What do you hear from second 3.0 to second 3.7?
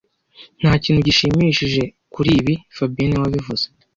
niwe wabivuze